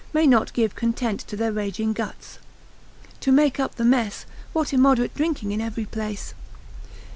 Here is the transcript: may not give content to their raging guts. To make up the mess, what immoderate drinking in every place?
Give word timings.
may 0.13 0.25
not 0.25 0.51
give 0.53 0.73
content 0.73 1.19
to 1.19 1.35
their 1.37 1.51
raging 1.51 1.93
guts. 1.93 2.39
To 3.19 3.31
make 3.31 3.59
up 3.59 3.75
the 3.75 3.85
mess, 3.85 4.25
what 4.51 4.73
immoderate 4.73 5.13
drinking 5.13 5.51
in 5.51 5.61
every 5.61 5.85
place? 5.85 6.33